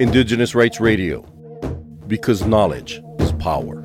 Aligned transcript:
Indigenous 0.00 0.54
Rights 0.54 0.78
Radio, 0.80 1.24
because 2.06 2.46
knowledge 2.46 3.02
is 3.18 3.32
power. 3.32 3.82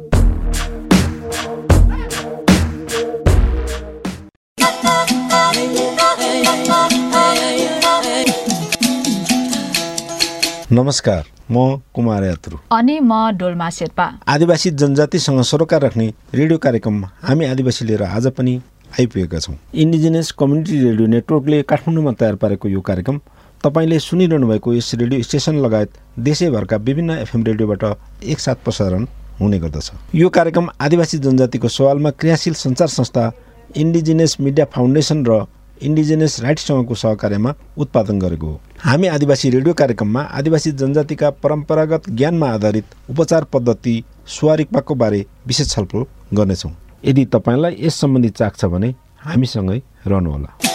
नमस्कार 10.71 11.23
म 11.51 11.81
कुमार 11.95 12.23
यात्रु। 12.23 12.57
अनि 12.71 12.99
म 12.99 13.31
डोल्मा 13.37 13.69
शेर्पा। 13.69 14.05
आदिवासी 14.27 14.69
जनजातिसँग 14.71 15.41
सरोकार 15.41 15.81
राख्ने 15.81 16.07
रेडियो 16.33 16.57
कार्यक्रम 16.57 17.03
हामी 17.25 17.45
आदिवासी 17.45 17.85
लिएर 17.85 18.03
आज 18.03 18.27
पनि 18.37 18.61
आइपुगेका 18.99 19.39
छौँ। 19.39 19.57
इन्डिजिनियस 19.73 20.31
कम्युनिटी 20.39 20.83
रेडियो 20.83 21.07
नेटवर्कले 21.07 21.61
काठमाडौँमा 21.63 22.11
तयार 22.21 22.35
पारेको 22.37 22.69
यो 22.69 22.81
कार्यक्रम 22.81 23.19
तपाईँले 23.63 23.97
सुनिरहनु 23.99 24.47
भएको 24.47 24.73
यस 24.73 24.93
रेडियो 24.95 25.23
स्टेसन 25.23 25.55
लगायत 25.55 25.91
देशैभरका 26.19 26.77
विभिन्न 26.77 27.11
एफएम 27.17 27.43
रेडियोबाट 27.43 27.83
एकसाथ 28.25 28.55
प्रसारण 28.65 29.05
हुने 29.39 29.59
गर्दछ। 29.59 29.91
यो 30.15 30.29
कार्यक्रम 30.29 30.67
आदिवासी 30.81 31.17
जनजातिको 31.17 31.67
सवालमा 31.67 32.09
क्रियाशील 32.11 32.53
सञ्चार 32.53 32.87
संस्था 32.89 33.31
इन्डिजिनियस 33.77 34.35
मिडिया 34.39 34.65
फाउन्डेसन 34.75 35.23
र 35.25 35.45
इन्डिजिनियस 35.81 36.39
राइट्ससँगको 36.43 36.95
सहकार्यमा 36.95 37.53
उत्पादन 37.77 38.19
गरेको 38.19 38.47
हो। 38.47 38.59
हामी 38.83 39.07
आदिवासी 39.07 39.49
रेडियो 39.49 39.73
कार्यक्रममा 39.73 40.21
आदिवासी 40.33 40.71
जनजातिका 40.73 41.29
परम्परागत 41.43 42.09
ज्ञानमा 42.09 42.49
आधारित 42.49 42.85
उपचार 43.09 43.43
पद्धति 43.53 43.95
सुवारिक्पाको 44.27 44.95
बारे 44.95 45.25
विशेष 45.47 45.69
छलफल 45.69 46.05
गर्नेछौँ। 46.33 46.71
यदि 47.05 47.25
तपाईँलाई 47.31 47.77
यस 47.79 47.95
सम्बन्धी 47.95 48.29
चाख 48.29 48.57
छ 48.57 48.65
भने 48.65 48.93
हामीसँगै 49.23 49.81
रहनुहोला। 50.07 50.72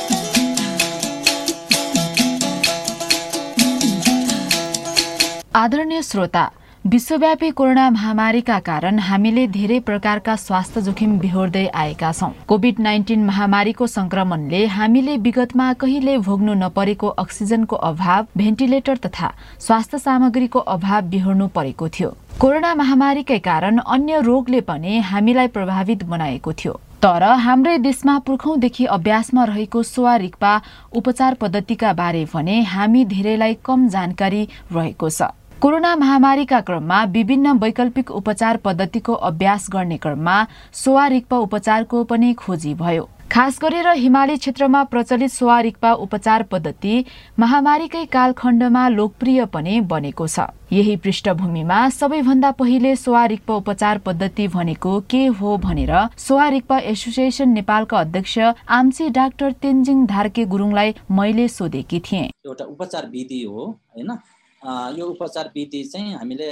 आदरणीय 5.59 6.01
श्रोता 6.03 6.43
विश्वव्यापी 6.85 7.51
कोरोना 7.51 7.89
महामारीका 7.91 8.59
कारण 8.67 8.99
हामीले 8.99 9.47
धेरै 9.55 9.79
प्रकारका 9.87 10.35
स्वास्थ्य 10.37 10.81
जोखिम 10.81 11.17
बिहोर्दै 11.19 11.65
आएका 11.75 12.11
छौं। 12.13 12.31
कोभिड 12.49 12.81
नाइन्टिन 12.81 13.25
महामारीको 13.25 13.87
संक्रमणले 13.89 14.65
हामीले 14.75 15.17
विगतमा 15.25 15.73
कहिले 15.81 16.17
भोग्नु 16.27 16.55
नपरेको 16.55 17.09
अक्सिजनको 17.19 17.77
अभाव 17.91 18.27
भेन्टिलेटर 18.39 18.97
तथा 19.07 19.33
स्वास्थ्य 19.59 19.99
सामग्रीको 19.99 20.59
अभाव 20.75 21.09
बिहोर्नु 21.11 21.49
परेको 21.57 21.89
थियो। 21.89 22.11
कोरोना 22.41 22.75
महामारीकै 22.75 23.39
कारण 23.49 23.79
अन्य 23.87 24.21
रोगले 24.23 24.61
पनि 24.71 24.99
हामीलाई 25.11 25.49
प्रभावित 25.57 26.05
बनाएको 26.05 26.53
थियो। 26.53 26.81
तर 27.03 27.23
हाम्रै 27.41 27.77
देशमा 27.79 28.19
पुर्खौंदेखि 28.27 28.85
अभ्यासमा 28.93 29.45
रहेको 29.45 29.83
सोवा 29.91 30.15
रिक्पा 30.23 30.53
उपचार 31.01 31.35
पद्धतिका 31.43 31.93
बारे 31.95 32.25
भने 32.33 32.63
हामी 32.71 33.05
धेरैलाई 33.11 33.59
कम 33.65 33.89
जानकारी 33.89 34.47
रहेको 34.73 35.11
छ। 35.11 35.31
कोरोना 35.63 35.95
महामारीका 35.97 36.61
क्रममा 36.61 37.03
विभिन्न 37.05 37.53
वैकल्पिक 37.59 38.11
उपचार 38.11 38.57
पद्धतिको 38.57 39.13
अभ्यास 39.29 39.67
गर्ने 39.71 39.97
क्रममा 39.97 40.37
सोवा 40.73 41.07
रिक्पा 41.09 41.39
उपचारको 41.39 42.03
पनि 42.05 42.33
खोजी 42.35 42.75
भयो। 42.75 43.09
खास 43.33 43.59
गरेर 43.63 43.89
हिमाली 43.95 44.37
क्षेत्रमा 44.37 44.83
प्रचलित 44.85 45.31
सोवा 45.31 45.59
रिक्पा 45.61 45.93
उपचार 46.05 46.43
पद्धति 46.53 47.05
महामारीकै 47.39 48.05
कालखण्डमा 48.07 48.89
लोकप्रिय 48.89 49.45
पनि 49.47 49.81
बनेको 49.91 50.27
छ। 50.29 50.47
यही 50.73 50.97
पृष्ठभूमिमा 50.97 51.89
सबैभन्दा 51.91 52.51
पहिले 52.55 52.95
सोवा 52.97 53.25
रिक्पा 53.27 53.55
उपचार 53.57 53.99
पद्धति 54.07 54.49
भनेको 54.49 54.99
के 55.11 55.27
हो 55.27 55.57
भनेर 55.59 55.95
सोवा 56.19 56.49
रिक्पा 56.49 56.79
एसोसिएसन 56.95 57.59
नेपालका 57.59 57.99
अध्यक्ष 57.99 58.39
आम्ची 58.79 59.11
डाक्टर 59.11 59.53
तेन्जिङ 59.59 60.07
धार्के 60.07 60.45
गुरुङलाई 60.47 60.95
मैले 61.13 61.49
सोधेकी 61.51 62.01
थिएँ। 62.01 62.27
एउटा 62.47 62.65
उपचार 62.65 63.07
विधि 63.11 63.43
हो 63.43 63.67
होइन? 63.67 64.19
यो 64.63 65.07
उपचार 65.07 65.51
विधि 65.55 65.83
चाहिँ 65.85 66.15
हामीले 66.15 66.49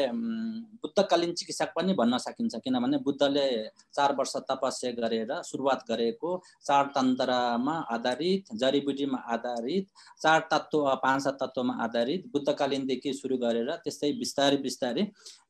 बुद्धकालीन 0.78 1.32
चिकित्सक 1.34 1.72
पनि 1.76 1.92
भन्न 1.94 2.18
सकिन्छ। 2.18 2.56
किनभने 2.64 2.98
बुद्धले 3.02 3.46
चार 3.94 4.14
वर्ष 4.14 4.36
तपस्या 4.50 4.90
गरेर 4.92 5.32
सुरुवात 5.42 5.84
गरेको 5.88 6.30
चार 6.66 6.86
तन्त्रमा 6.96 7.74
आधारित 7.94 8.52
जडीबुटीमा 8.54 9.18
आधारित 9.34 9.86
चार 10.22 10.40
तत्त्व 10.52 10.84
पाँच 11.02 11.26
तत्त्वमा 11.40 11.74
आधारित 11.84 12.30
बुद्धकालीनदेखि 12.32 13.12
सुरु 13.14 13.36
गरेर 13.38 13.70
त्यस्तै 13.84 14.12
बिस्तारै 14.20 14.56
बिस्तारै 14.62 15.02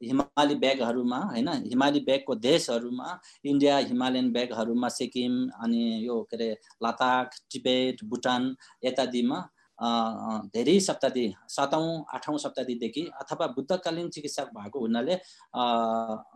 हिमाली 0.02 0.54
ब्यागहरूमा 0.56 1.18
होइन 1.26 1.48
हिमाली 1.66 2.00
ब्यागको 2.08 2.34
देशहरूमा 2.46 3.18
इन्डिया 3.44 3.76
हिमालयन 3.90 4.32
ब्यागहरूमा 4.32 4.88
सिक्किम 4.96 5.36
अनि 5.60 5.82
यो 6.06 6.20
के 6.22 6.36
अरे 6.36 6.48
लद्दाख 6.84 7.36
टिबेट 7.50 8.04
भुटान 8.06 8.54
इत्यादिमा 8.82 9.38
धेरै 9.78 10.78
शताब्दी 10.80 11.26
सातौँ 11.48 12.04
आठौँ 12.14 12.38
शताब्दीदेखि 12.38 13.02
अथवा 13.20 13.46
बुद्धकालीन 13.56 14.08
चिकित्सक 14.08 14.48
भएको 14.56 14.78
हुनाले 14.80 15.14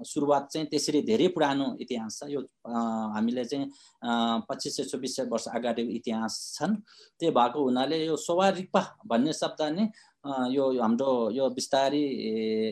सुरुवात 0.05 0.49
चाहिँ 0.53 0.67
त्यसरी 0.69 1.01
धेरै 1.03 1.29
पुरानो 1.33 1.67
इतिहास 1.81 2.19
छ। 2.21 2.29
यो 2.29 2.41
हामीले 3.17 3.45
चाहिँ 3.45 3.67
पच्चिस 4.49 4.77
सय 4.77 4.85
चौबिस 4.85 5.17
सय 5.17 5.25
वर्ष 5.33 5.47
अगाडिको 5.57 5.91
इतिहास 5.91 6.37
छन्। 6.55 6.77
त्यो 7.21 7.31
भएको 7.33 7.65
हुनाले 7.65 8.05
यो 8.05 8.17
सोवारिक्पा 8.19 8.83
भन्ने 9.09 9.33
शब्द 9.33 9.63
नै 9.73 9.89
यो 10.53 10.65
हाम्रो 10.81 11.31
यो 11.33 11.49
बिस्तारी 11.51 12.05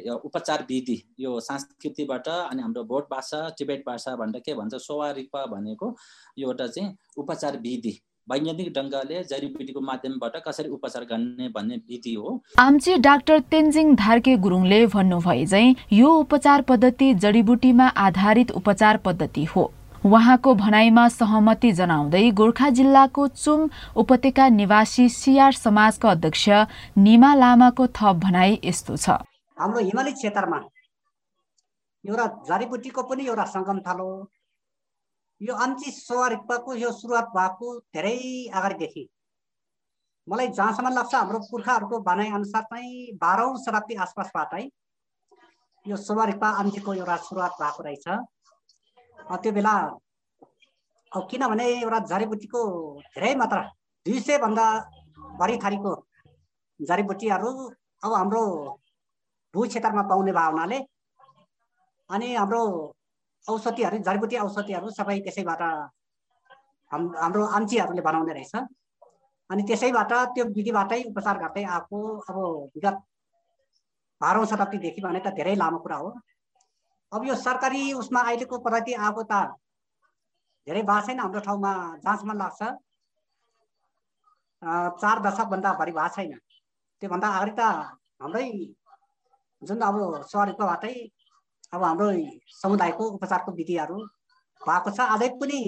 उपचार 0.04 0.66
विधि 0.68 0.96
यो 1.20 1.38
संस्कृतिबाट 1.40 2.28
अनि 2.28 2.62
हाम्रो 2.62 2.84
भोट 2.84 3.08
भाषा 3.10 3.40
टिबेट 3.58 3.84
भाषा 3.86 4.16
भन्दा 4.16 4.38
के 4.44 4.54
भन्छ 4.54 4.74
सोवारिक्पा 4.76 5.44
भनेको 5.46 5.86
यो 6.38 6.48
एउटा 6.48 6.66
चाहिँ 6.66 6.96
उपचार 7.16 7.56
विधि 7.60 7.94
वैज्ञानिक 8.28 8.72
ढङ्गले 8.72 9.22
जडीबुटीको 9.24 9.80
माध्यमबाट 9.82 10.36
कसरी 10.46 10.68
उपचार 10.70 11.04
गर्ने 11.04 11.48
भन्ने 11.48 11.76
विधि 11.78 12.14
हो। 12.14 12.32
आमची 12.58 12.96
डाक्टर 13.00 13.38
तेन्जिङ 13.50 13.94
धार्के 13.96 14.36
गुरुङले 14.38 14.84
भन्नुभए 14.88 15.46
चाहिँ 15.46 15.74
यो 15.92 16.12
उपचार 16.18 16.62
पद्धति 16.68 17.12
जडीबुटीमा 17.16 17.86
आधारित 17.98 18.50
उपचार 18.52 18.96
पद्धति 19.04 19.44
हो। 19.46 19.64
उहाँको 20.06 20.54
भनाइमा 20.54 21.08
सहमति 21.10 21.72
जनाउँदै 21.74 22.30
गोर्खा 22.32 22.68
जिल्लाको 22.70 23.26
चुम 23.28 23.68
उपत्यका 23.96 24.48
निवासी 24.50 25.08
सिआर 25.10 25.52
समाजका 25.54 26.10
अध्यक्ष 26.10 26.48
निमा 26.98 27.34
लामाको 27.34 27.86
थप 27.88 28.16
भनाइ 28.24 28.58
यस्तो 28.64 28.96
छ। 28.96 29.10
हाम्रो 29.56 29.80
हिमाली 29.80 30.12
क्षेत्रमा 30.12 30.58
एउटा 32.04 32.26
जडीबुटीको 32.48 33.02
पनि 33.04 33.26
एउटा 33.26 33.44
सङ्गम 33.54 33.78
थालो 33.80 34.08
यो 35.40 35.54
अन्ची 35.54 35.90
सवारिक्पाको 35.90 36.74
यो 36.74 36.90
सुरुवात 36.92 37.26
भएको 37.36 37.66
धेरै 37.94 38.18
अगाडिदेखि। 38.50 39.04
मलाई 40.26 40.48
जहाँसम्म 40.58 40.88
लाग्छ 40.94 41.14
हाम्रो 41.14 41.38
पुर्खाहरूको 41.50 42.00
भनाइअनुसार 42.08 42.62
चाहिँ 42.70 43.14
बाह्रौँ 43.22 43.56
शताब्दी 43.64 43.94
आसपासबाटै 44.04 44.64
यो 45.86 45.96
सोवारिक्पा 45.96 46.48
अन्चीको 46.60 46.94
एउटा 46.94 47.16
सुरुवात 47.28 47.52
भएको 47.62 47.82
रहेछ। 47.82 48.06
त्यो 49.42 49.52
बेला 49.52 49.74
अब 51.12 51.22
किनभने 51.30 51.66
एउटा 51.80 51.98
जडीबुटीको 52.10 52.60
धेरै 53.14 53.34
मात्रा 53.40 53.62
दुई 54.06 54.20
सयभन्दा 54.20 54.66
बढी 55.40 55.56
थरीको 55.64 55.92
जडीबुटीहरू 56.80 57.50
अब 58.04 58.12
हाम्रो 58.12 58.42
भू 59.54 59.66
क्षेत्रमा 59.66 60.02
पाउने 60.10 60.32
भावनाले 60.32 60.78
अनि 62.10 62.28
हाम्रो 62.34 62.62
औषधिहरू 63.48 63.98
जडीबुटी 64.06 64.36
औषधिहरू 64.46 64.90
सबै 64.98 65.18
त्यसैबाट 65.26 65.62
हाम 66.90 67.02
हाम्रो 67.22 67.44
आम्चीहरूले 67.56 68.02
बनाउने 68.08 68.32
रहेछ। 68.38 68.54
अनि 69.50 69.62
त्यसैबाट 69.68 70.12
त्यो 70.34 70.44
विधिबाटै 70.56 71.00
उपचार 71.10 71.36
गर्दै 71.42 71.64
आएको 71.76 71.98
अब 72.28 72.36
विगत 72.74 72.96
बाह्रौँ 74.20 74.46
शताब्दीदेखि 74.50 75.00
भने 75.06 75.20
त 75.20 75.28
धेरै 75.38 75.54
लामो 75.62 75.78
कुरा 75.84 75.96
हो। 76.02 76.08
अब 77.12 77.24
यो 77.28 77.34
सरकारी 77.46 77.82
उसमा 78.00 78.20
अहिलेको 78.28 78.58
पद्धति 78.66 78.92
आएको 79.06 79.22
त 79.30 79.32
धेरै 80.66 80.82
भएको 80.82 81.06
छैन 81.06 81.18
हाम्रो 81.20 81.40
ठाउँमा 81.46 81.72
जहाँसम्म 82.04 82.32
लाग्छ। 82.42 82.60
चार 85.02 85.16
दशकभन्दा 85.24 85.70
भरि 85.80 85.92
भएको 85.92 86.14
छैन। 86.16 86.32
त्योभन्दा 87.02 87.28
अगाडि 87.36 87.52
त 87.58 87.60
हाम्रै 88.22 88.46
जुन 89.62 89.80
अब 89.80 89.96
सहरकोबाटै 90.30 90.94
अब 91.72 91.82
हाम्रो 91.84 92.10
समुदायको 92.56 93.04
उपचारको 93.06 93.52
विधिहरू 93.52 93.96
भएको 94.60 94.90
छ 94.90 95.00
अझै 95.14 95.28
पनि 95.40 95.60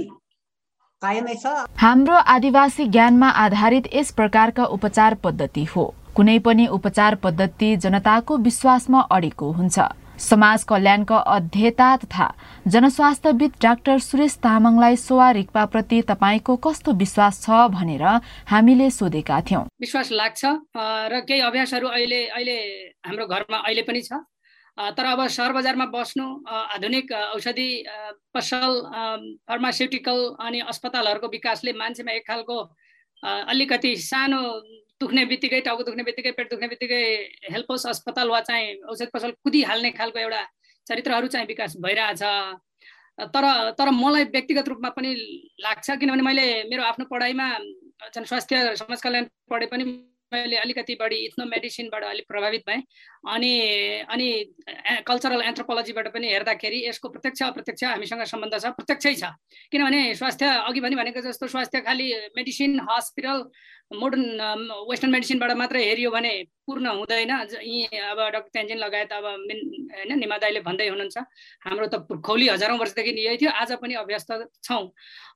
कायमै 1.03 1.35
छ। 1.35 1.53
हाम्रो 1.77 2.17
आदिवासी 2.35 2.87
ज्ञानमा 2.89 3.29
आधारित 3.43 3.89
यस 3.95 4.11
प्रकारका 4.13 4.65
उपचार 4.77 5.15
पद्धति 5.25 5.65
हो। 5.73 5.85
कुनै 6.17 6.39
पनि 6.41 6.67
उपचार 6.73 7.15
पद्धति 7.25 7.77
जनताको 7.77 8.37
विश्वासमा 8.39 9.01
अडेको 9.11 9.51
हुन्छ। 9.53 9.79
समाज 10.21 10.65
कल्याणका 10.65 11.19
अध्येता 11.35 11.89
तथा 11.97 12.27
जनस्वास्थ्यविद 12.69 13.53
डाक्टर 13.63 13.99
सुरेश 14.01 14.35
तामाङलाई 14.41 14.97
सोवा 14.97 15.65
प्रति 15.67 16.01
तपाईँको 16.09 16.57
कस्तो 16.65 16.93
विश्वास 16.97 17.45
छ 17.45 17.61
भनेर 17.77 18.05
हामीले 18.49 18.91
सोधेका 18.91 19.41
थियौँ। 19.45 19.65
विश्वास 19.81 20.13
लाग्छ 20.13 20.45
र 21.13 21.21
केही 21.29 21.41
अभ्यासहरू 21.43 21.89
अहिले 21.89 22.21
अहिले 22.27 22.59
हाम्रो 23.05 23.27
घरमा 23.27 23.59
अहिले 23.61 23.83
पनि 23.85 24.03
छ। 24.03 24.25
तर 24.79 25.05
अब 25.05 25.27
सहर 25.29 25.53
बजारमा 25.53 25.87
बस्नु 25.95 26.27
आधुनिक 26.49 27.13
औषधि 27.13 27.71
पसल 28.35 28.81
फार्मास्युटिकल 29.49 30.19
अनि 30.41 30.61
अस्पतालहरूको 30.73 31.29
विकासले 31.29 31.73
मान्छेमा 31.75 32.13
एक 32.13 32.27
खालको 32.29 32.59
अलिकति 33.23 33.97
सानो 33.99 34.41
दुख्ने 35.01 35.25
बित्तिकै 35.27 35.61
टाउको 35.67 35.83
दुख्ने 35.85 36.03
बित्तिकै 36.05 36.31
पेट 36.33 36.51
दुख्ने 36.51 36.69
बित्तिकै 36.69 37.03
हेल्प 37.53 37.71
हाउस 37.71 37.87
अस्पताल 37.87 38.29
वा 38.31 38.41
चाहिँ 38.49 38.75
औषध 38.91 39.11
पसल 39.15 39.31
कुदिहाल्ने 39.45 39.91
खालको 39.93 40.19
एउटा 40.19 40.43
चरित्रहरू 40.87 41.27
चाहिँ 41.27 41.47
विकास 41.47 41.77
भइरहेछ। 41.81 42.23
तर 43.35 43.45
तर 43.79 43.91
मलाई 43.93 44.25
व्यक्तिगत 44.35 44.69
रूपमा 44.69 44.89
पनि 44.97 45.15
लाग्छ 45.61 45.91
किनभने 46.01 46.23
मैले 46.23 46.47
मेरो 46.71 46.83
आफ्नो 46.85 47.05
पढाइमा 47.11 47.49
स्वास्थ्य 48.17 48.77
समाज 48.77 49.01
कल्याण 49.03 49.25
पढे 49.51 49.67
पनि 49.67 49.85
मैले 50.33 50.57
अलिकति 50.57 50.95
बढी 51.01 51.17
इथ्नो 51.27 51.45
मेडिसिनबाट 51.47 52.05
अलिक 52.05 52.27
प्रभावित 52.29 52.63
भएँ। 52.69 52.83
अनि 53.25 53.53
अनि 54.09 54.29
कल्चरल 55.07 55.43
एन्थ्रोपोलोजीबाट 55.43 56.09
पनि 56.15 56.27
हेर्दाखेरि 56.29 56.79
यसको 56.89 57.09
प्रत्यक्ष 57.09 57.43
अप्रत्यक्ष 57.43 57.85
हामीसँग 57.85 58.23
सम्बन्ध 58.25 58.55
छ 58.59 58.73
प्रत्यक्षै 58.79 59.15
छ। 59.15 59.25
किनभने 59.73 60.01
स्वास्थ्य 60.17 60.47
अघि 60.69 60.81
पनि 60.81 60.97
भनेको 60.97 61.21
जस्तो 61.21 61.47
स्वास्थ्य 61.53 61.81
खालि 61.85 62.09
मेडिसिन 62.37 62.81
हस्पिटल 62.89 63.45
मोडर्न 63.91 64.71
वेस्टर्न 64.89 65.13
मेडिसिनबाट 65.13 65.53
मात्रै 65.59 65.83
हेऱ्यो 65.85 66.11
भने 66.11 66.33
पूर्ण 66.65 66.87
हुँदैन। 66.87 67.31
यी 67.61 67.91
अब 67.91 68.19
डक्टर 68.33 68.51
तेन्जिन 68.55 68.79
लगायत 68.79 69.13
अब 69.13 69.25
होइन 69.27 70.11
निमा 70.19 70.37
दाईले 70.39 70.61
भन्दै 70.63 70.87
हुनुहुन्छ। 70.89 71.19
हाम्रो 71.67 71.87
त 71.91 72.07
खौली 72.23 72.47
हजारौँ 72.55 72.79
वर्षदेखि 72.79 73.13
यही 73.19 73.37
थियो 73.37 73.51
आज 73.51 73.73
पनि 73.83 73.95
अभ्यस्त 73.99 74.31
छौँ। 74.63 74.85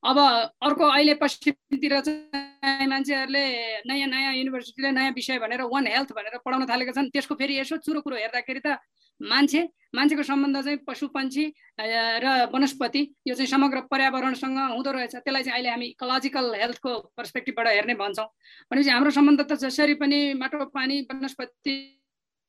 अब 0.06 0.18
अर्को 0.62 0.84
अहिले 0.86 1.14
पश्चिमतिर 1.18 2.00
चाहिँ 2.00 2.86
मान्छेहरूले 2.86 3.44
नयाँ 3.90 4.08
नयाँ 4.08 4.32
युनिभर्सिटीले 4.38 4.90
नयाँ 4.94 5.12
विषय 5.18 5.38
भनेर 5.42 5.66
वान 5.66 5.86
हेल्थ 5.90 6.14
भनेर 6.14 6.38
पढाउन 6.46 6.66
थालेका 6.70 6.92
छन् 6.94 7.10
त्यसको 7.10 7.34
फेरि 7.34 7.58
यसो 7.58 7.73
चुरो 7.78 8.00
कुरो 8.00 8.16
हेर्दाखेरि 8.16 8.60
त 8.66 8.78
मान्छे 9.20 9.60
मान्छेको 9.94 10.22
सम्बन्ध 10.26 10.56
चाहिँ 10.64 10.78
पशु 10.86 11.06
पन्छी 11.14 11.44
र 11.78 12.26
वनस्पति 12.52 13.02
यो 13.26 13.34
चाहिँ 13.34 13.46
समग्र 13.46 13.80
पर्यावरणसँग 13.86 14.58
हुँदो 14.74 14.90
रहेछ। 14.90 15.14
त्यसलाई 15.22 15.42
चाहिँ 15.42 15.54
अहिले 15.54 15.70
हामी 15.70 15.86
इकोलोजिकल 15.94 16.54
हेल्थको 16.54 16.90
पर्सपेक्टिभबाट 17.14 17.66
हेर्ने 17.66 17.94
भन्छौँ। 17.94 18.26
भनेपछि 18.70 18.90
हाम्रो 18.90 19.10
सम्बन्ध 19.14 19.40
त 19.46 19.54
जसरी 19.62 19.94
पनि 20.02 20.18
माटो 20.34 20.64
पानी 20.74 21.00
वनस्पति 21.06 21.74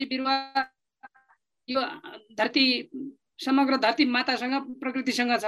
बिरुवा 0.02 0.36
यो 1.70 1.82
धरती 2.34 2.66
समग्र 3.40 3.78
धरती 3.84 4.06
मातासँग 4.08 4.80
प्रकृतिसँग 4.80 5.32
छ। 5.36 5.46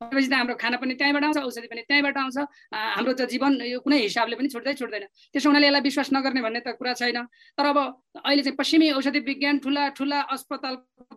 भनेपछि 0.00 0.28
त 0.28 0.32
हाम्रो 0.32 0.54
खाना 0.60 0.76
पनि 0.76 0.94
त्यहीँबाट 0.94 1.24
आउँछ 1.24 1.38
औषधि 1.40 1.68
पनि 1.72 1.82
त्यहीँबाट 1.88 2.16
आउँछ। 2.16 2.36
हाम्रो 2.72 3.12
त 3.16 3.20
जीवन 3.32 3.52
यो 3.64 3.80
कुनै 3.80 3.98
हिसाबले 4.04 4.36
पनि 4.36 4.48
छुट्दै 4.48 4.74
छुट्दैन। 4.76 5.04
त्यसो 5.32 5.48
हुनाले 5.48 5.66
यसलाई 5.66 5.82
विश्वास 5.88 6.08
नगर्ने 6.12 6.40
भन्ने 6.40 6.60
त 6.60 6.76
कुरा 6.76 6.92
छैन। 7.00 7.18
तर 7.56 7.64
अब 7.64 7.78
अहिले 8.24 8.42
चाहिँ 8.44 8.56
पश्चिमी 8.56 8.90
औषधि 8.92 9.20
विज्ञान 9.24 9.58
ठुला 9.64 9.88
ठुला 9.96 10.20
अस्पताल 10.36 10.74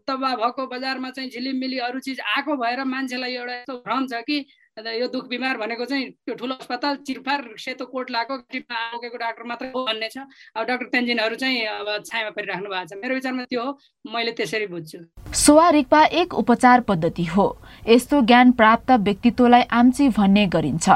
दबा 0.07 0.31
भएको 0.39 0.63
बजारमा 0.67 1.09
चाहिँ 1.11 1.29
झिलिमिली 1.29 1.77
अरू 1.87 1.99
चिज 1.99 2.19
आएको 2.19 2.51
भएर 2.55 2.83
मान्छेलाई 2.83 3.33
एउटा 3.35 3.55
यस्तो 3.59 3.75
भ्रम 3.83 4.07
छ 4.07 4.23
कि 4.23 4.37
यो 4.77 5.07
दुख 5.07 5.27
बिमार 5.29 5.57
भनेको 5.57 5.85
चाहिँ 5.85 6.05
त्यो 6.25 6.35
ठुलो 6.35 6.53
अस्पताल 6.55 6.95
चिरफार 7.05 7.41
सेतो 7.57 7.85
कोट 7.85 8.11
लगाएको 8.11 8.73
आएको 8.73 9.17
डाक्टर 9.17 9.43
मात्रै 9.45 9.69
हो 9.69 9.85
भन्ने 9.85 10.09
छ। 10.09 10.17
अब 10.57 10.65
डाक्टर 10.65 10.85
तेन्जिनहरू 10.89 11.35
चाहिँ 11.35 11.61
अब 11.61 12.01
छायामा 12.01 12.29
परिराख्नु 12.33 12.69
भएको 12.69 12.85
छ। 12.89 12.97
मेरो 12.97 13.15
विचारमा 13.15 13.43
त्यो 13.45 13.61
हो। 13.61 13.77
मैले 14.05 14.31
त्यसरी 14.33 14.67
बुझ्छु। 14.67 14.97
सोवा 15.29 15.69
रिक्पा 15.69 16.03
एक 16.17 16.33
उपचार 16.33 16.81
पद्धति 16.89 17.23
हो। 17.25 17.45
यस्तो 17.87 18.21
ज्ञान 18.21 18.51
प्राप्त 18.51 18.91
व्यक्तित्वलाई 18.91 19.61
आम्ची 19.61 20.09
भन्ने 20.09 20.45
गरिन्छ। 20.47 20.89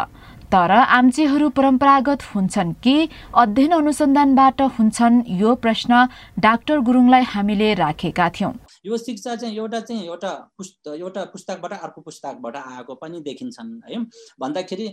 तर 0.47 0.71
आम्चीहरू 0.71 1.49
परम्परागत 1.49 2.21
हुन्छन् 2.33 2.73
कि 2.83 3.09
अध्ययन 3.35 3.71
अनुसन्धानबाट 3.71 4.61
हुन्छन् 4.79 5.23
यो 5.37 5.55
प्रश्न 5.55 6.07
डाक्टर 6.39 6.79
गुरुङलाई 6.79 7.23
हामीले 7.35 7.73
राखेका 7.73 8.29
थियौँ। 8.29 8.53
यो 8.85 8.97
शिक्षा 8.97 9.35
चाहिँ 9.35 9.55
एउटा 9.57 9.79
चाहिँ 9.79 10.05
एउटा 10.05 10.31
पुस्त 10.57 10.87
एउटा 10.87 11.23
पुस्तकबाट 11.33 11.73
अर्को 11.73 12.01
पुस्तकबाट 12.01 12.55
आएको 12.55 12.95
पनि 12.95 13.19
देखिन्छन् 13.21 13.71
है। 13.89 13.99
भन्दाखेरि 14.39 14.87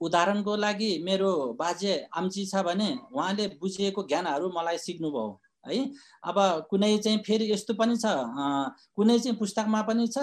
उदाहरणको 0.00 0.56
लागि 0.56 0.90
मेरो 1.04 1.32
बाजे 1.58 1.94
आम्ची 2.16 2.46
छ 2.46 2.62
भने 2.66 2.88
उहाँले 3.12 3.46
बुझिएको 3.60 4.02
ज्ञानहरू 4.08 4.52
मलाई 4.56 4.78
सिक्नुभयो। 4.78 5.40
है? 5.66 5.78
अब 6.24 6.36
कुनै 6.70 6.96
चाहिँ 6.98 7.18
फेरि 7.26 7.50
यस्तो 7.52 7.74
पनि 7.74 7.96
छ 7.96 8.06
कुनै 8.96 9.18
चाहिँ 9.18 9.36
पुस्तकमा 9.38 9.80
पनि 9.88 10.06
छ 10.08 10.18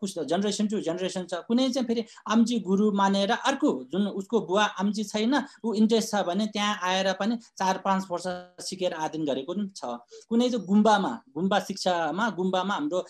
पुस्तक 0.00 0.24
जेनेरेसन 0.30 0.66
टु 0.68 0.80
जेनेरेसन 0.80 1.24
छ। 1.26 1.40
कुनै 1.48 1.68
चाहिँ 1.70 1.86
फेरि 1.86 2.04
आम्ची 2.28 2.58
गुरु 2.60 2.90
मानेर 2.92 3.30
अर्को 3.32 3.72
जुन 3.92 4.06
उसको 4.20 4.40
बुवा 4.46 4.64
आम्ची 4.80 5.04
छैन 5.04 5.34
ऊ 5.64 5.74
इन्ट्रेस्ट 5.74 6.10
छ 6.10 6.22
भने 6.26 6.46
त्यहाँ 6.54 6.78
आएर 6.82 7.12
पनि 7.20 7.36
चार 7.58 7.78
पाँच 7.84 8.06
वर्ष 8.10 8.26
सिकेर 8.68 8.92
आदिन 8.94 9.24
गरेको 9.24 9.52
पनि 9.52 9.68
छ। 9.76 9.96
कुनै 10.28 10.48
चाहिँ 10.50 10.66
गुम्बामा 10.66 11.12
गुम्बा 11.34 11.58
शिक्षामा 11.68 12.28
गुम्बामा 12.36 12.74
हाम्रो 12.74 13.00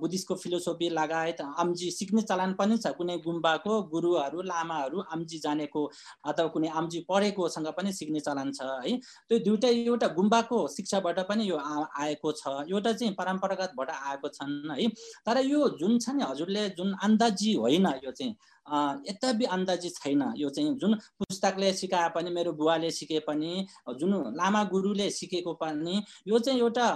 बुद्धिस्टको 0.00 0.34
फिलोसोफी 0.34 0.88
लगायत 0.90 1.40
आम्जी 1.40 1.90
सिक्ने 1.90 2.22
चलन 2.22 2.52
पनि 2.58 2.76
छ। 2.78 2.92
कुनै 2.98 3.16
गुम्बाको 3.24 3.82
गुरुहरू 3.92 4.42
लामाहरू 4.42 4.98
आम्जी 5.12 5.38
जानेको 5.38 5.84
अथवा 6.26 6.46
कुनै 6.54 6.68
आम्जी 6.68 7.00
पढेकोसँग 7.08 7.66
पनि 7.76 7.92
सिक्ने 7.92 8.20
चलन 8.20 8.52
छ 8.52 8.62
है? 8.84 8.96
त्यो 9.28 9.38
दुइटै 9.46 9.72
एउटा 9.84 10.08
गुम्बाको 10.18 10.58
शिक्षाबाट 10.68 11.17
पनि 11.24 11.48
यो 11.48 11.56
आएको 11.56 12.32
छ। 12.32 12.42
एउटा 12.70 12.92
चाहिँ 12.92 13.14
परम्परागतबाट 13.14 13.90
आएको 13.90 14.28
छन् 14.28 14.70
है। 14.70 14.88
तर 15.26 15.38
यो 15.44 15.68
जुन 15.78 15.98
छ 15.98 16.10
नि 16.10 16.22
हजुरले 16.24 16.68
जुन 16.76 16.94
अन्दाजी 17.02 17.54
होइन 17.54 17.86
यो 18.04 18.10
चाहिँ 18.10 18.34
यद्यपि 19.08 19.44
अन्दाजी 19.44 19.88
छैन। 19.90 20.22
यो 20.36 20.48
चाहिँ 20.50 20.74
जुन 20.76 20.94
पुस्तकले 21.18 21.72
सिकाए 21.72 22.08
पनि 22.14 22.30
मेरो 22.30 22.52
बुवाले 22.52 22.90
सिके 22.90 23.18
पनि 23.28 23.66
जुन 23.96 24.12
लामा 24.36 24.64
गुरुले 24.64 25.10
सिकेको 25.10 25.52
पनि 25.54 26.02
यो 26.28 26.38
चाहिँ 26.38 26.60
एउटा 26.60 26.86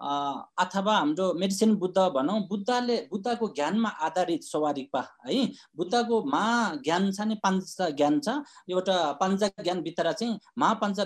अथवा 0.00 0.96
हाम्रो 0.96 1.32
मेडिसिन 1.34 1.74
बुद्ध 1.76 1.98
भनौँ 2.14 2.40
बुद्धले 2.48 2.96
बुद्धको 3.10 3.48
ज्ञानमा 3.56 3.88
आधारित 3.88 4.42
स्वारिकपा 4.44 5.00
है? 5.26 5.44
बुद्धको 5.76 6.22
मा 6.24 6.44
ज्ञान 6.84 7.10
छ 7.12 7.20
नि 7.20 7.34
पञ्च 7.46 7.76
ज्ञान 7.96 8.20
छ? 8.20 8.28
एउटा 8.70 8.96
पञ्च 9.22 9.44
ज्ञानभित्र 9.62 10.12
चाहिँ 10.12 10.38
महापञ्च 10.58 11.00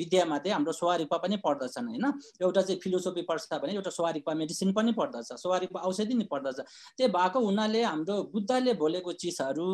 विद्यामध्ये 0.00 0.52
हाम्रो 0.52 0.72
स्वारिकपा 0.72 1.16
पनि 1.18 1.36
पर्दछन् 1.46 1.88
होइन? 1.88 2.06
एउटा 2.42 2.62
चाहिँ 2.62 2.80
फिलोसोफी 2.80 3.22
पढ्छ 3.30 3.46
भने 3.54 3.72
एउटा 3.74 3.90
स्वारिकपा 3.90 4.34
मेडिसिन 4.34 4.72
पनि 4.72 4.92
पर्दछ 4.92 5.32
स्वारिकपा 5.42 5.80
औषधि 5.80 6.14
नि 6.14 6.24
पर्दछ। 6.32 6.60
त्यो 6.98 7.08
भएको 7.08 7.40
हुनाले 7.46 7.82
हाम्रो 7.84 8.22
बुद्धले 8.32 8.72
बोलेको 8.74 9.12
चिजहरू 9.22 9.68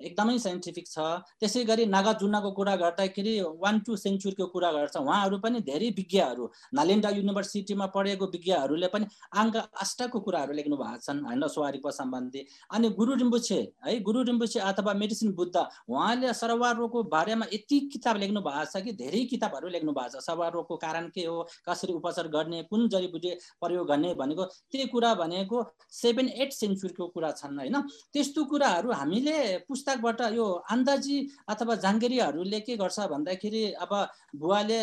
एकदमै 0.00 0.38
साइन्टिफिक 0.38 0.86
छ। 0.86 0.98
त्यसै 1.40 1.64
गरी 1.64 1.84
नागाजुनाको 1.86 2.50
कुरा 2.52 2.74
गर्दाखेरि 2.76 3.32
वान 3.62 3.78
टू 3.86 3.96
सेन्चुरीको 3.96 4.46
कुरा 4.48 4.70
गर्छ। 4.72 4.96
उहाँहरू 4.98 5.38
पनि 5.38 5.60
धेरै 5.62 5.88
विज्ञहरू 5.96 6.44
नालेन्डा 6.74 7.10
युनिभर्सिटीमा 7.18 7.86
पढेको 7.94 8.26
विज्ञहरूले 8.28 8.88
पनि 8.88 9.06
अङ्क 9.34 9.56
अष्टको 9.82 10.20
कुराहरू 10.20 10.52
लेख्नु 10.52 10.76
भएको 10.76 11.02
छन् 11.02 11.24
होइन 11.26 11.46
सवारीको 11.48 11.90
सम्बन्धी। 11.90 12.46
अनि 12.70 12.88
गुरु 12.98 13.14
रिम्बुछे 13.16 13.60
है 13.84 13.98
गुरु 14.00 14.22
रिम्बुछे 14.22 14.60
अथवा 14.60 14.92
मेडिसिन 14.94 15.32
बुद्ध 15.34 15.56
उहाँले 15.56 16.32
सरवा 16.34 16.70
रोगको 16.78 17.02
बारेमा 17.10 17.46
यति 17.52 17.80
किताब 17.92 18.16
लेख्नु 18.18 18.40
भएको 18.40 18.64
छ 18.70 18.84
कि 18.84 18.92
धेरै 18.92 19.24
किताबहरू 19.26 19.68
लेख्नु 19.68 19.92
भएको 19.92 20.18
छ। 20.18 20.24
सरवा 20.24 20.48
रोगको 20.54 20.76
कारण 20.76 21.08
के 21.14 21.24
हो 21.26 21.36
कसरी 21.68 21.92
उपचार 21.92 22.28
गर्ने 22.28 22.62
कुन 22.70 22.88
जडीबुटी 22.88 23.30
प्रयोग 23.58 23.86
गर्ने 23.88 24.14
भनेको 24.14 24.44
त्यही 24.44 24.86
कुरा 24.88 25.14
भनेको 25.14 25.56
सेभेन 25.92 26.28
एट 26.38 26.52
सेन्चुरीको 26.52 27.06
कुरा 27.08 27.30
छन् 27.32 27.58
होइन। 27.58 27.76
त्यस्तो 28.12 28.44
कुराहरू 28.44 28.92
हामीले 28.92 29.36
पुस्तक 29.68 29.87
पुस्तकबाट 29.88 30.20
यो 30.36 30.44
अन्दाजी 30.70 31.16
अथवा 31.48 31.74
जाङ्गेरीहरूले 31.84 32.60
के 32.60 32.76
गर्छ 32.76 32.98
भन्दाखेरि 33.08 33.62
अब 33.80 33.92
बुवाले 34.36 34.80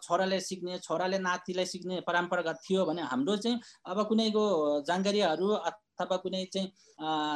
छोराले 0.00 0.40
सिक्ने 0.40 0.78
छोराले 0.80 1.18
नातिलाई 1.20 1.66
सिक्ने 1.66 2.00
परम्परागत 2.08 2.56
थियो 2.64 2.84
भने 2.86 3.02
हाम्रो 3.04 3.36
चाहिँ 3.36 3.60
अब 3.86 3.98
कुनैको 4.08 4.44
जाङ्गेरीहरू 4.88 5.48
अथवा 5.68 6.16
कुनै 6.16 6.44
चाहिँ 6.48 6.68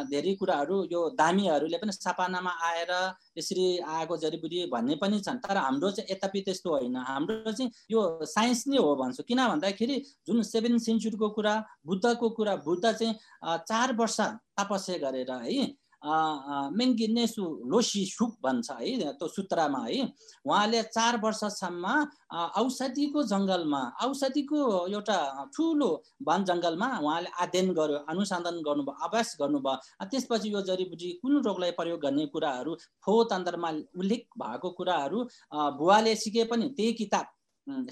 धेरै 0.09 0.35
कुराहरू 0.41 0.77
यो 0.93 1.01
दामीहरूले 1.17 1.79
पनि 1.79 1.93
सपानामा 1.93 2.53
आएर 2.65 2.93
यसरी 3.39 3.65
आएको 3.85 4.17
जडीबुटी 4.17 4.67
भन्ने 4.73 4.95
पनि 4.97 5.21
छन्। 5.21 5.41
तर 5.45 5.57
हाम्रो 5.57 5.91
चाहिँ 5.91 6.09
यतापि 6.11 6.41
त्यस्तो 6.49 6.71
होइन। 6.71 6.97
हाम्रो 6.97 7.53
चाहिँ 7.53 7.71
यो 7.93 8.01
साइन्स 8.25 8.65
नै 8.69 8.79
हो 8.79 8.95
भन्छु। 8.97 9.23
किन 9.29 9.41
भन्दाखेरि 9.49 9.97
जुन 10.27 10.43
सेभेन 10.45 10.79
सेन्चुरीको 10.81 11.29
कुरा 11.37 11.55
बुद्धको 11.87 12.29
कुरा 12.37 12.57
बुद्ध 12.65 12.85
चाहिँ 12.85 13.15
चार 13.69 13.93
वर्ष 13.97 14.21
तपस्या 14.57 14.97
गरेर 15.05 15.33
है 15.33 15.65
मेङ्गिनेसु 16.03 17.45
लोसी 17.71 18.05
सुक 18.07 18.37
भन्छ 18.45 18.71
है 18.71 19.13
त्यो 19.13 19.29
सूत्रमा 19.29 19.85
है। 19.85 20.03
उहाँले 20.47 20.83
चार 20.83 21.17
वर्षसम्म 21.25 21.85
औषधिको 22.61 23.23
जङ्गलमा 23.33 23.83
औषधिको 24.05 24.59
एउटा 24.89 25.19
ठुलो 25.57 25.91
वन 26.29 26.45
जङ्गलमा 26.45 26.89
उहाँले 26.99 27.31
अध्ययन 27.41 27.73
गर्यो 27.75 27.99
अनुसन्धान 28.09 28.57
गर्नुभयो 28.63 29.05
अभ्यास 29.07 29.37
गर्नुभयो। 29.41 30.07
त्यसपछि 30.11 30.55
यो 30.55 30.61
जडीबुटी 30.69 31.11
कुन 31.23 31.43
रोगलाई 31.43 31.71
प्रयोग 31.77 32.01
गर्ने 32.01 32.27
कुराहरू 32.33 32.73
फो 33.05 33.13
तन्त्रमा 33.33 33.71
उल्लेख 34.01 34.23
भएको 34.41 34.71
कुराहरू 34.79 35.19
बुवाले 35.53 36.15
सिके 36.17 36.45
पनि 36.45 36.69
त्यही 36.77 36.93
किताब 37.03 37.27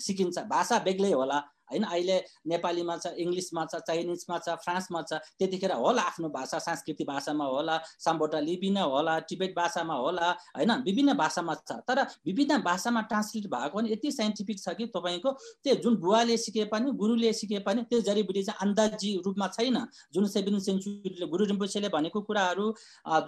सिकिन्छ। 0.01 0.39
भाषा 0.49 0.79
बेग्लै 0.85 1.13
होला। 1.13 1.39
होइन? 1.71 1.85
अहिले 1.85 2.17
नेपालीमा 2.53 2.97
छ 2.97 3.13
इङ्ग्लिसमा 3.25 3.65
छ 3.65 3.81
चाइनिजमा 3.89 4.39
छ 4.39 4.57
फ्रान्समा 4.65 5.03
छ 5.03 5.21
त्यतिखेर 5.39 5.73
होला 5.75 6.03
आफ्नो 6.03 6.29
भाषा 6.31 6.59
सांस्कृतिक 6.59 7.07
भाषामा 7.09 7.45
होला 7.45 7.77
साम्बोटा 8.05 8.41
नै 8.41 8.83
होला 8.83 9.19
टिबेट 9.29 9.55
भाषामा 9.57 9.95
होला 9.95 10.31
होइन? 10.57 10.73
विभिन्न 10.87 11.15
भाषामा 11.17 11.55
छ। 11.63 11.81
तर 11.89 12.03
विभिन्न 12.27 12.59
भाषामा 12.63 13.01
ट्रान्सलेट 13.11 13.47
भएको 13.49 13.79
पनि 13.79 13.93
यति 13.93 14.11
साइन्टिफिक 14.13 14.59
छ 14.59 14.75
कि 14.79 14.87
तपाईँको 14.95 15.33
त्यो 15.65 15.75
जुन 15.83 15.97
बुवाले 15.99 16.37
सिके 16.39 16.65
पनि 16.73 16.93
गुरुले 17.01 17.33
सिके 17.33 17.59
पनि 17.67 17.83
त्यो 17.91 18.01
जडीबुटी 18.09 18.43
चाहिँ 18.43 18.69
अन्दाजी 18.69 19.11
रूपमा 19.27 19.47
छैन। 19.57 19.77
जुन 20.15 20.27
सेभेन 20.29 20.59
सेन्चुरीले 20.61 21.27
गुरु 21.27 21.45
रिम्पोसेले 21.45 21.89
भनेको 21.89 22.21
कुराहरू 22.23 22.67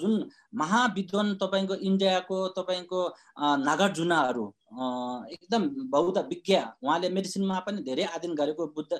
जुन 0.00 0.28
महाविद्वान 0.54 1.34
तपाईँको 1.42 1.74
इन्डियाको 1.88 2.38
तपाईँको 2.56 3.00
नागार्जुनाहरू 3.66 4.44
एकदम 4.70 5.62
बौद्ध 5.90 6.18
विज्ञ। 6.18 6.56
उहाँले 6.82 7.08
मेडिसिनमा 7.10 7.58
पनि 7.66 7.82
धेरै 7.82 8.04
अध्ययन 8.06 8.34
गरेको 8.34 8.66
बुद्ध 8.76 8.92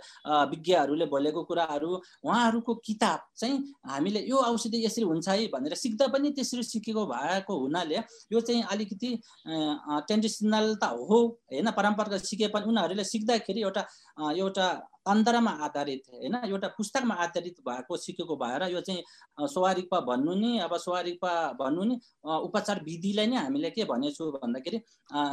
विज्ञहरूले 0.51 1.07
बोलेको 1.07 1.43
कुराहरू 1.45 1.91
उहाँहरूको 2.25 2.75
किताब 2.85 3.21
चाहिँ 3.37 3.59
हामीले 3.87 4.21
यो 4.29 4.37
औषधि 4.37 4.85
यसरी 4.85 5.05
हुन्छ 5.05 5.29
है 5.29 5.47
भनेर 5.49 5.75
सिक्दा 5.77 6.07
पनि 6.11 6.31
त्यसरी 6.37 6.63
सिकेको 6.65 7.07
भएको 7.07 7.59
हुनाले 7.61 7.99
यो 8.33 8.41
चाहिँ 8.41 8.63
अलिकति 8.71 9.11
ट्रेडिसनल 9.47 10.75
त 10.83 10.91
हो 11.01 11.19
होइन 11.49 11.71
परम्परागत 11.71 12.25
सिके 12.25 12.49
पनि 12.51 12.67
उनीहरूले 12.67 13.05
सिक्दाखेरि 13.05 13.61
एउटा 13.61 13.87
एउटा 14.37 14.67
तन्त्रमा 15.07 15.51
आधारित 15.65 16.03
होइन? 16.13 16.35
एउटा 16.45 16.69
पुस्तकमा 16.77 17.15
आधारित 17.25 17.57
भएको 17.67 17.97
सिकेको 17.97 18.37
भएर 18.37 18.63
यो 18.73 18.81
चाहिँ 18.81 19.03
स्वारिकपा 19.49 20.01
भन्नु 20.09 20.35
नि 20.35 20.59
अब 20.61 20.77
स्वारिकपा 20.77 21.33
भन्नु 21.61 21.85
नि 21.85 21.95
उपचार 22.23 22.81
विधिलाई 22.85 23.27
नै 23.27 23.37
हामीले 23.37 23.71
के 23.71 23.85
भनेछु 23.85 24.31
भन्दाखेरि 24.33 24.81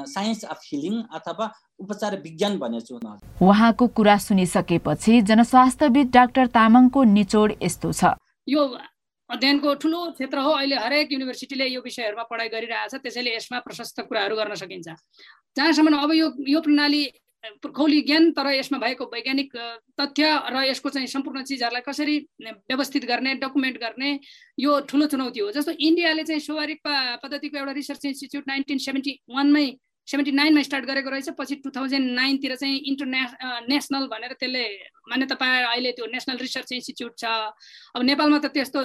साइन्स 0.07 0.43
अफ 0.45 0.59
हिलिङ 0.65 0.95
अथवा 1.19 1.51
उपचार 1.79 2.15
विज्ञान 2.21 2.57
भनेछु 2.59 2.99
उहाँको 3.43 3.87
कुरा 3.97 4.17
सुनिसकेपछि 4.27 5.21
जनस्वास्थ्यविद 5.29 6.11
डाक्टर 6.11 6.47
तामाङको 6.55 7.03
निचोड 7.13 7.53
यस्तो 7.61 7.91
छ। 7.91 8.15
यो 8.47 8.63
अध्ययनको 9.29 9.73
ठुलो 9.75 9.99
क्षेत्र 10.11 10.39
हो 10.39 10.51
अहिले 10.51 10.75
हरेक 10.79 11.11
युनिभर्सिटीले 11.11 11.65
यो 11.67 11.81
विषयहरूमा 11.83 12.23
पढाइ 12.31 12.47
गरिरहेछ 12.49 12.95
त्यसैले 13.03 13.35
यसमा 13.35 13.59
प्रशस्त 13.59 13.99
कुराहरू 14.07 14.35
गर्न 14.35 14.55
सकिन्छ। 14.55 14.87
जहाँसम्म 15.57 15.97
अब 15.99 16.11
यो 16.15 16.27
यो 16.47 16.59
प्रणाली 16.63 17.03
खौली 17.75 18.01
ज्ञान 18.01 18.31
तर 18.31 18.47
यसमा 18.53 18.77
भएको 18.79 19.05
वैज्ञानिक 19.13 19.55
तथ्य 19.99 20.25
र 20.51 20.63
यसको 20.69 20.89
चाहिँ 20.89 21.07
सम्पूर्ण 21.07 21.43
चिजहरूलाई 21.43 21.81
कसरी 21.87 22.17
व्यवस्थित 22.41 23.05
गर्ने 23.05 23.33
डकुमेन्ट 23.41 23.77
गर्ने 23.77 24.19
यो 24.59 24.79
ठुलो 24.89 25.05
चुनौती 25.07 25.39
हो। 25.39 25.51
जस्तो 25.51 25.71
इन्डियाले 25.79 26.23
चाहिँ 26.23 26.41
सोवारिक 26.41 26.79
पद्धतिको 27.23 27.57
एउटा 27.57 27.71
रिसर्च 27.71 28.05
इन्स्टिच्युट 28.05 28.43
नाइन्टिन 28.47 28.77
सेभेन्टी 28.77 29.19
वानमै 29.29 29.67
सेभेन्टी 30.07 30.31
नाइनमा 30.31 30.61
स्टार्ट 30.63 30.85
गरेको 30.87 31.09
रहेछ। 31.09 31.29
पछि 31.35 31.55
टु 31.63 31.69
थाउजन्ड 31.75 32.07
नाइनतिर 32.15 32.55
चाहिँ 32.55 32.77
इन्टरनेस 32.89 33.31
नेसनल 33.67 34.07
भनेर 34.07 34.33
त्यसले 34.39 34.63
मान्यता 35.11 35.35
पाएर 35.35 35.65
अहिले 35.67 35.91
त्यो 35.91 36.05
नेसनल 36.07 36.37
रिसर्च 36.39 36.71
इन्स्टिच्युट 36.71 37.13
छ। 37.19 37.25
अब 37.95 38.01
नेपालमा 38.07 38.39
त 38.39 38.47
त्यस्तो 38.55 38.81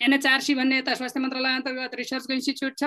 एनएचआरसी 0.00 0.54
भन्ने 0.54 0.78
यता 0.78 0.94
स्वास्थ्य 0.94 1.20
मन्त्रालय 1.20 1.54
अन्तर्गत 1.54 1.94
रिसर्चको 1.94 2.32
इन्स्टिच्युट 2.34 2.74
छ। 2.78 2.84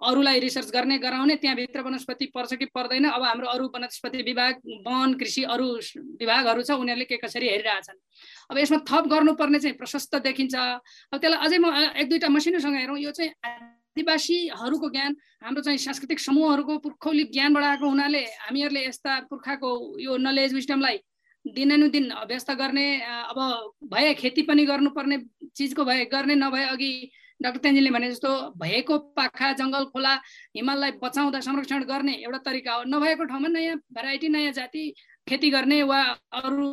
अरूलाई 0.00 0.38
रिसर्च 0.40 0.70
गर्ने 0.72 0.96
गराउने 0.98 1.36
त्यहाँभित्र 1.36 1.80
वनस्पति 1.84 2.26
पर्छ 2.34 2.54
कि 2.54 2.66
पर्दैन। 2.72 3.04
अब 3.12 3.22
हाम्रो 3.22 3.48
अरू 3.48 3.66
वनस्पति 3.74 4.22
विभाग 4.24 4.54
वन 4.88 5.14
कृषि 5.20 5.42
अरू 5.44 5.68
विभागहरू 6.16 6.62
छ 6.62 6.70
उनीहरूले 6.80 7.04
के 7.04 7.16
कसरी 7.20 7.48
हेरिरहेछन्। 7.48 7.98
अब 8.50 8.58
यसमा 8.58 8.78
थप 8.88 9.04
गर्नुपर्ने 9.12 9.58
चाहिँ 9.60 9.76
प्रशस्त 9.76 10.16
देखिन्छ। 10.24 10.54
अब 10.54 11.18
त्यसलाई 11.20 11.44
अझै 11.44 11.58
म 11.60 11.66
एक 12.00 12.08
दुईवटा 12.08 12.28
मसिनोसँग 12.32 12.76
हेरौँ। 12.76 12.98
यो 12.98 13.10
चाहिँ 13.12 13.32
आदिवासीहरूको 13.44 14.88
ज्ञान 14.90 15.12
हाम्रो 15.44 15.62
चाहिँ 15.62 15.78
सांस्कृतिक 15.78 16.18
समूहहरूको 16.20 16.78
पुर्खौली 16.78 17.24
ज्ञान 17.36 17.52
बढाएको 17.52 17.84
हुनाले 17.84 18.24
हामीहरूले 18.48 18.86
यस्ता 18.86 19.28
पुर्खाको 19.28 19.70
यो 20.00 20.16
नलेज 20.16 20.54
विस्टमलाई 20.54 20.96
दिनानुदिन 21.44 22.10
अभ्यस्त 22.12 22.50
गर्ने 22.52 22.86
अब 23.00 23.38
भए 23.92 24.12
खेती 24.14 24.42
पनि 24.42 24.64
गर्नुपर्ने 24.66 25.18
चिजको 25.56 25.84
भए 25.84 26.04
गर्ने 26.12 26.34
नभए 26.34 26.64
अघि 26.64 26.92
डाक्टर 27.42 27.60
तेन्जिलले 27.60 27.90
भने 27.90 28.10
जस्तो 28.10 28.30
भएको 28.60 28.98
पाखा 29.16 29.52
जङ्गल 29.56 29.84
खोला 29.92 30.14
हिमाललाई 30.56 30.90
बचाउँदा 31.02 31.40
संरक्षण 31.40 31.84
गर्ने 31.84 32.12
एउटा 32.14 32.38
तरिका 32.44 32.72
हो। 32.74 32.82
नभएको 32.86 33.24
ठाउँमा 33.24 33.48
नयाँ 33.48 33.76
भेराइटी 33.96 34.28
नयाँ 34.28 34.52
जाति 34.52 34.82
खेती 35.28 35.50
गर्ने 35.50 35.82
वा 35.82 36.00
अरू 36.36 36.68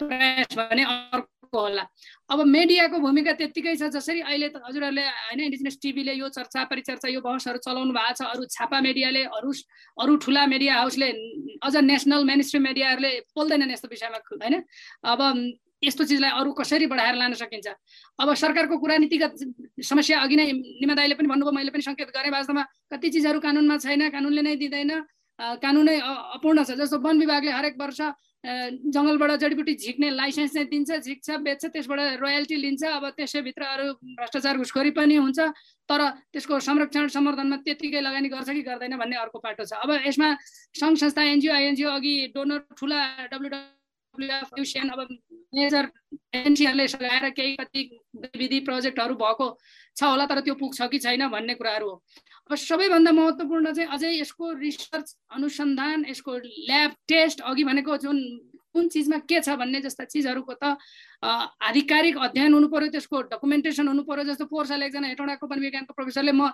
प्रयास 0.00 0.56
भने 0.58 0.84
अर्को 0.84 1.58
होला। 1.58 1.84
अब 2.30 2.38
मिडियाको 2.46 2.98
भूमिका 3.00 3.32
त्यत्तिकै 3.40 3.74
छ 3.80 3.88
जसरी 3.96 4.20
अहिले 4.20 4.48
त 4.48 4.60
हजुरहरूले 4.66 5.04
होइन 5.04 5.40
इन्डिजिनियस 5.40 5.76
टिभीले 5.82 6.14
यो 6.20 6.28
चर्चा 6.28 6.64
परिचर्चा 6.70 7.08
यो 7.08 7.20
बहसहरू 7.22 7.58
चलाउनु 7.64 7.92
भएको 7.96 8.14
छ। 8.18 8.22
अरू 8.32 8.42
छापा 8.50 8.78
मिडियाले 8.82 9.22
अरू 9.30 9.50
अरू 9.96 10.16
ठुला 10.24 10.42
मिडिया 10.46 10.72
हाउसले 10.80 11.08
अझ 11.62 11.74
नेसनल 11.86 12.24
मेनिस्ट्री 12.26 12.60
मिडियाहरूले 12.60 13.12
बोल्दैनन् 13.32 13.72
यस्तो 13.72 13.88
विषयमा 13.88 14.18
होइन? 14.26 14.54
अब 15.06 15.20
यस्तो 15.84 16.04
चिजलाई 16.08 16.32
अरू 16.40 16.50
कसरी 16.56 16.86
बढाएर 16.88 17.14
लान 17.14 17.32
सकिन्छ? 17.36 17.66
अब 18.18 18.28
सरकारको 18.34 18.76
कुरा 18.80 18.96
नीतिगत 19.06 19.32
समस्या 19.84 20.20
अघि 20.24 20.36
नै 20.36 20.46
निमा 20.82 20.94
दाईले 20.98 21.14
पनि 21.14 21.28
भन्नुभयो 21.30 21.52
मैले 21.52 21.70
पनि 21.70 21.84
सङ्केत 21.84 22.10
गरेँ 22.16 22.32
वास्तवमा 22.32 22.64
कति 22.92 23.08
चिजहरू 23.12 23.38
कानुनमा 23.40 23.76
छैन 23.84 24.08
कानुनले 24.10 24.42
नै 24.42 24.56
दिँदैन 24.56 24.92
कानुनै 25.60 25.96
अपूर्ण 26.36 26.64
छ। 26.64 26.80
जस्तो 26.80 26.96
वन 26.96 27.20
विभागले 27.20 27.52
हरेक 27.52 27.76
वर्ष 27.76 28.00
जङ्गलबाट 28.46 29.30
जडीबुटी 29.42 29.74
झिक्ने 29.74 30.10
लाइसेन्स 30.16 30.52
चाहिँ 30.54 30.68
दिन्छ 30.70 30.90
झिक्छ 31.02 31.30
बेच्छ 31.46 31.64
त्यसबाट 31.66 32.00
रोयल्टी 32.22 32.56
लिन्छ। 32.62 32.82
अब 32.86 33.04
त्यसैभित्र 33.18 33.62
अरू 33.62 33.92
भ्रष्टाचार 34.18 34.56
घुसखोरी 34.62 34.90
पनि 34.94 35.16
हुन्छ 35.16 35.38
तर 35.90 36.00
त्यसको 36.32 36.58
संरक्षण 36.62 37.06
सम्वर्धनमा 37.10 37.56
त्यत्तिकै 37.66 38.00
लगानी 38.00 38.28
गर्छ 38.28 38.50
कि 38.50 38.62
गर्दैन 38.62 38.96
भन्ने 38.96 39.16
अर्को 39.16 39.38
पाटो 39.42 39.64
छ। 39.66 39.72
अब 39.82 39.90
यसमा 40.06 40.28
सङ्घ 40.78 40.96
संस्था 40.98 41.22
एनजिओ 41.22 41.52
आइएनजिओ 41.52 41.88
अघि 41.90 42.14
डोनर 42.34 42.60
ठुला 42.78 43.00
डब्लुडब्लुएफ 44.16 44.90
अब 44.92 45.08
मेजर 45.54 45.88
एजेन्सीहरूले 46.34 46.88
सघाएर 46.88 47.28
केही 47.30 47.56
कति 47.56 47.82
विधि 48.38 48.60
प्रोजेक्टहरू 48.60 49.14
भएको 49.14 49.46
छ 49.96 50.02
होला 50.04 50.26
तर 50.26 50.40
त्यो 50.40 50.54
पुग्छ 50.54 50.82
कि 50.90 50.98
छैन 50.98 51.28
भन्ने 51.28 51.54
कुराहरू 51.54 51.88
हो। 51.88 52.02
अब 52.50 52.56
सबैभन्दा 52.56 53.12
महत्त्वपूर्ण 53.12 53.72
चाहिँ 53.72 53.88
अझै 53.92 54.12
यसको 54.20 54.52
रिसर्च 54.58 55.16
अनुसन्धान 55.32 56.04
यसको 56.08 56.36
ल्याब 56.38 56.90
टेस्ट 57.08 57.40
अघि 57.40 57.64
भनेको 57.64 57.96
जुन 58.04 58.18
कुन 58.76 58.88
चिजमा 58.92 59.18
के 59.24 59.40
छ 59.40 59.56
भन्ने 59.56 59.80
जस्ता 59.80 60.04
चिजहरूको 60.04 60.54
त 60.60 60.76
आधिकारिक 61.24 62.18
अध्ययन 62.18 62.52
हुनु 62.52 62.68
पऱ्यो 62.68 62.92
त्यसको 62.92 63.22
डकुमेन्टेसन 63.32 63.88
हुनु 63.88 64.02
पऱ्यो 64.04 64.24
जस्तो 64.28 64.44
पोहोर 64.52 64.84
एकजना 64.84 65.08
हेटौँडाको 65.08 65.46
पनि 65.48 65.60
विज्ञानको 65.60 65.92
प्रोफेसरले 65.96 66.32
म 66.36 66.52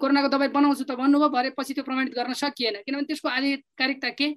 कोरोनाको 0.00 0.28
दबाई 0.32 0.48
बनाउँछु 0.56 0.84
त 0.88 0.96
भन्नुभयो 0.96 1.28
भरे 1.28 1.50
पछि 1.52 1.74
त्यो 1.76 1.84
प्रमाणित 1.84 2.14
गर्न 2.16 2.32
सकिएन। 2.32 2.80
किनभने 2.80 3.06
त्यसको 3.12 3.28
आधिकारिकता 3.28 4.08
के? 4.16 4.28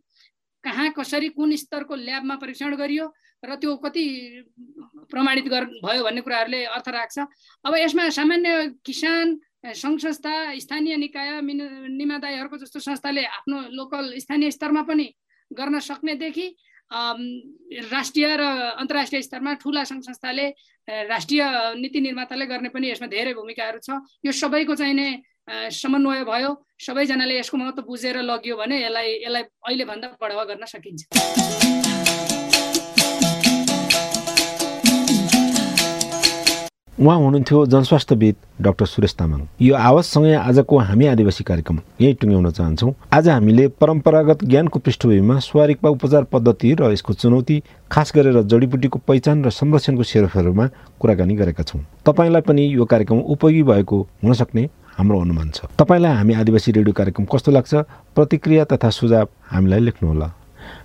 कहाँ 0.63 0.89
कसरी 0.97 1.29
कुन 1.35 1.55
स्तरको 1.55 1.95
ल्याबमा 1.95 2.35
परीक्षण 2.41 2.75
गरियो 2.75 3.05
र 3.43 3.55
त्यो 3.59 3.75
कति 3.83 4.05
प्रमाणित 5.11 5.47
गर 5.51 5.63
भयो 5.83 6.03
भन्ने 6.03 6.21
कुराहरूले 6.23 6.63
अर्थ 6.65 6.87
राख्छ। 6.89 7.17
अब 7.65 7.73
यसमा 7.75 8.09
सामान्य 8.09 8.79
किसान 8.87 9.25
सङ्घ 9.75 9.99
संस्था 9.99 10.33
स्थानीय 10.59 10.95
निकाय 10.97 11.29
निमादायहरूको 11.41 12.57
जस्तो 12.57 12.79
संस्थाले 12.79 13.23
आफ्नो 13.23 13.57
लोकल 13.75 14.03
स्थानीय 14.19 14.51
स्तरमा 14.51 14.81
पनि 14.87 15.07
गर्न 15.51 15.79
सक्नेदेखि 15.79 16.47
राष्ट्रिय 17.91 18.27
र 18.37 18.43
अन्तर्राष्ट्रिय 18.79 19.21
स्तरमा 19.21 19.53
ठुला 19.59 19.83
सङ्घ 19.83 20.01
संस्थाले 20.03 20.47
राष्ट्रिय 20.87 21.41
नीति 21.79 21.99
निर्माताले 21.99 22.45
गर्ने 22.45 22.69
पनि 22.69 22.91
यसमा 22.91 23.07
धेरै 23.07 23.33
भूमिकाहरू 23.33 23.79
छ। 23.79 23.99
यो 24.23 24.31
सबैको 24.31 24.75
चाहिँ 24.75 24.93
नै 24.93 25.09
समन्वय 25.47 26.23
भयो। 26.23 26.55
सबैजनाले 26.79 27.37
यसको 27.39 27.57
महत्त्व 27.57 27.81
बुझेर 27.87 28.21
लग्यो 28.23 28.55
भने 28.57 28.75
यसलाई 28.83 29.09
यसलाई 29.23 29.43
अहिलेभन्दा 29.67 30.07
बढावा 30.21 30.43
गर्न 30.43 30.65
सकिन्छ। 30.65 31.01
उहाँ 36.93 37.17
हुनुहुन्थ्यो 37.17 37.65
जनस्वास्थ्यविद 37.65 38.35
डाक्टर 38.61 38.85
सुरेश 38.85 39.13
तामाङ। 39.19 39.41
यो 39.61 39.75
आवाजसँगै 39.75 40.33
आजको 40.33 40.77
हामी 40.79 41.05
आदिवासी 41.07 41.43
कार्यक्रम 41.43 41.79
यहीँ 42.01 42.15
टुङ्ग्याउन 42.21 42.51
चाहन्छौँ। 42.51 42.93
आज 43.11 43.29
हामीले 43.29 43.67
परम्परागत 43.81 44.43
ज्ञानको 44.45 44.79
पृष्ठभूमिमा 44.79 45.39
स्वारिकमा 45.39 45.89
उपचार 45.89 46.23
पद्धति 46.31 46.73
र 46.79 46.91
यसको 46.93 47.13
चुनौती 47.13 47.61
खास 47.91 48.11
गरेर 48.15 48.41
जडीबुटीको 48.43 48.99
पहिचान 49.07 49.43
र 49.43 49.49
संरक्षणको 49.49 50.03
सेरोफेरोमा 50.03 50.67
कुराकानी 51.01 51.35
गरेका 51.35 51.63
छौँ। 51.63 51.81
तपाईँलाई 52.05 52.41
पनि 52.47 52.63
यो 52.73 52.85
कार्यक्रम 52.85 53.19
उपयोगी 53.19 53.63
भएको 53.63 53.97
हुन 54.23 54.33
सक्ने? 54.33 54.69
हाम्रो 54.97 55.19
अनुमान 55.19 55.49
छ। 55.49 55.65
तपाईँलाई 55.79 56.13
हामी 56.13 56.33
आदिवासी 56.33 56.71
रेडियो 56.71 56.93
कार्यक्रम 56.93 57.25
कस्तो 57.25 57.51
लाग्छ? 57.51 57.73
प्रतिक्रिया 58.15 58.63
तथा 58.71 58.89
सुझाव 58.89 59.27
हामीलाई 59.51 59.79
लेख्नुहोला। 59.79 60.29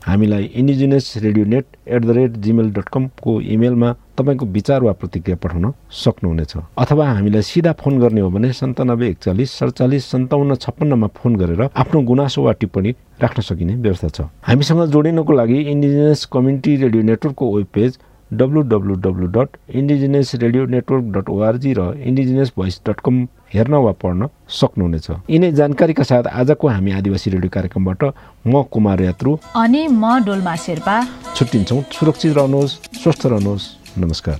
हामीलाई 0.07 0.45
indigenous 0.59 1.07
radio 1.23 1.45
net 1.45 1.65
at 1.87 2.03
the 2.03 2.11
rate 2.11 2.33
Gmail 2.43 2.71
dot 2.73 2.88
कमको 2.88 3.41
इमेलमा 3.55 3.88
तपाईँको 4.19 4.47
विचार 4.47 4.83
वा 4.83 4.93
प्रतिक्रिया 4.93 5.37
पठाउन 5.38 5.73
सक्नुहुनेछ। 5.93 6.57
अथवा 6.79 7.05
हामीलाई 7.07 7.43
सिधा 7.43 7.73
फोन 7.79 7.99
गर्ने 8.00 8.21
हो 8.21 8.31
भने 8.31 8.53
सन्तानब्बे 8.53 9.07
एकचालिस 9.09 9.50
सडचालिस 9.59 10.11
सन्ताउन्न 10.11 10.55
छप्पन्नमा 10.57 11.07
फोन 11.15 11.37
गरेर 11.37 11.62
आफ्नो 11.71 12.00
गुनासो 12.03 12.43
वा 12.43 12.53
टिप्पणी 12.59 12.91
राख्न 13.23 13.43
सकिने 13.43 13.75
व्यवस्था 13.77 14.09
छ। 14.09 14.21
हामीसँग 14.43 14.83
जोडिनको 14.91 15.33
लागि 15.33 15.59
इन्डिजिनियस 15.71 16.25
कम्युनिटी 16.27 16.77
रेडियो 16.77 17.03
नेटवर्कको 17.03 17.45
web 17.57 17.67
page 17.75 17.99
W 18.32 18.62
W 18.62 18.94
W 19.04 19.26
dot 19.32 19.49
indigenous 19.73 20.35
radio 20.35 20.66
network 20.66 21.04
dot 21.14 21.28
O R G 21.30 21.73
र 21.78 21.80
इन्डिजिनियस 22.08 22.52
भोइस 22.56 22.80
डट 22.88 23.00
कम 23.00 23.28
हेर्न 23.54 23.75
वा 23.75 23.92
पढ्न 24.02 24.28
सक्नुहुनेछ। 24.52 25.11
यिनै 25.30 25.52
जानकारीका 25.52 26.02
साथ 26.04 26.25
आजको 26.40 26.68
हामी 26.68 26.92
आदिवासी 26.92 27.30
रेडियो 27.30 27.50
कार्यक्रमबाट 27.54 28.04
म 28.47 28.62
कुमार 28.73 29.02
यात्रु। 29.02 29.37
अनि 29.56 29.88
म 29.88 30.18
डोल्मा 30.28 30.56
शेर्पा। 30.56 31.06
छुट्टिन्छौँ। 31.37 31.82
सुरक्षित 31.88 32.32
रहनुहोस् 32.37 32.73
स्वस्थ 33.00 33.26
रहनुहोस्। 33.26 33.64
नमस्कार। 33.99 34.38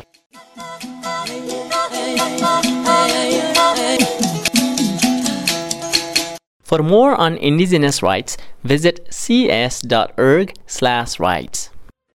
For 6.69 6.85
more 6.85 7.17
on 7.17 7.41
indigenous 7.41 8.03
rights, 8.03 8.37
visit 8.63 9.01
cs.org/rights. 9.11 11.71